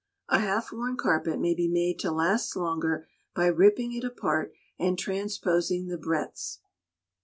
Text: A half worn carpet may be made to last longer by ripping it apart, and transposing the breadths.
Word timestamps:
A 0.29 0.39
half 0.39 0.71
worn 0.71 0.97
carpet 0.97 1.39
may 1.39 1.53
be 1.53 1.67
made 1.67 1.99
to 1.99 2.11
last 2.11 2.55
longer 2.55 3.07
by 3.35 3.45
ripping 3.45 3.93
it 3.93 4.03
apart, 4.03 4.51
and 4.79 4.97
transposing 4.97 5.85
the 5.89 5.97
breadths. 5.99 6.59